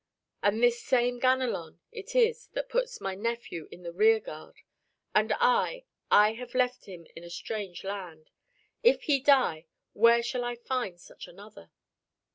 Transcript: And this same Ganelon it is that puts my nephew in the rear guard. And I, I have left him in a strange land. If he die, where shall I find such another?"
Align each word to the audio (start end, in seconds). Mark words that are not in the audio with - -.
And 0.41 0.63
this 0.63 0.81
same 0.81 1.19
Ganelon 1.19 1.77
it 1.91 2.15
is 2.15 2.47
that 2.53 2.69
puts 2.69 2.99
my 2.99 3.13
nephew 3.13 3.67
in 3.71 3.83
the 3.83 3.91
rear 3.93 4.19
guard. 4.19 4.55
And 5.13 5.31
I, 5.39 5.83
I 6.09 6.33
have 6.33 6.55
left 6.55 6.85
him 6.85 7.05
in 7.15 7.23
a 7.23 7.29
strange 7.29 7.83
land. 7.83 8.31
If 8.81 9.03
he 9.03 9.19
die, 9.19 9.67
where 9.93 10.23
shall 10.23 10.43
I 10.43 10.55
find 10.55 10.99
such 10.99 11.27
another?" 11.27 11.69